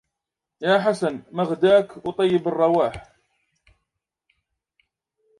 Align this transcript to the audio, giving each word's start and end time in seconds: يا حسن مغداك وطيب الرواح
يا 0.61 0.79
حسن 0.79 1.23
مغداك 1.31 2.05
وطيب 2.05 2.47
الرواح 2.47 3.15